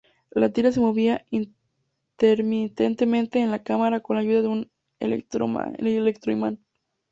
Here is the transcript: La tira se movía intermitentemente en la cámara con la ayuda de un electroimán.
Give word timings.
La 0.31 0.51
tira 0.51 0.71
se 0.71 0.79
movía 0.79 1.27
intermitentemente 1.29 3.39
en 3.39 3.51
la 3.51 3.61
cámara 3.61 3.99
con 3.99 4.15
la 4.15 4.23
ayuda 4.23 4.41
de 4.41 4.47
un 4.47 4.71
electroimán. 4.99 6.59